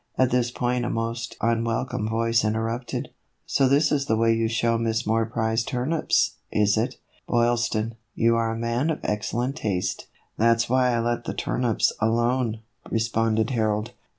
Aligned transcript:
At 0.17 0.31
this 0.31 0.49
point 0.49 0.83
a 0.83 0.89
most 0.89 1.37
unwelcome 1.41 2.09
voice 2.09 2.43
inter 2.43 2.65
rupted." 2.65 3.09
So 3.45 3.67
this 3.67 3.91
is 3.91 4.05
the 4.07 4.17
way 4.17 4.33
you 4.33 4.47
show 4.47 4.79
Miss 4.79 5.05
Moore 5.05 5.27
prize 5.27 5.63
turnips, 5.63 6.37
is 6.51 6.75
it? 6.75 6.95
Boylston, 7.27 7.93
you 8.15 8.35
are 8.35 8.51
a 8.51 8.57
man 8.57 8.89
of 8.89 8.99
excellent 9.03 9.57
taste."" 9.57 10.07
That 10.39 10.59
's 10.59 10.67
why 10.67 10.95
I 10.95 10.99
let 11.01 11.25
the 11.25 11.35
turnips 11.35 11.93
alone," 12.01 12.61
responded 12.89 13.51
Harold. 13.51 13.91